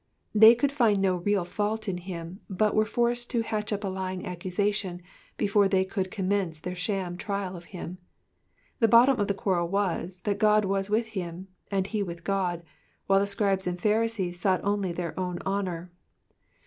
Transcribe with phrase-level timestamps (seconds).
[0.33, 3.87] They could find no real fault in him, but were forced to natch up a
[3.87, 5.03] lying accusation
[5.37, 7.99] before they could conmience their sham trial of him.
[8.79, 12.23] The oottom of the a uarrel was, that God was with him, and he with
[12.23, 12.63] God,
[13.05, 15.91] while the Scribes ana Pharisees sought only their own honour.